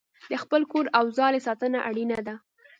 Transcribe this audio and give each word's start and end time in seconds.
د 0.29 0.33
خپل 0.43 0.61
کور 0.71 0.85
او 0.97 1.05
ځالې 1.17 1.39
ساتنه 1.47 1.79
اړینه 1.89 2.19
ده. 2.27 2.35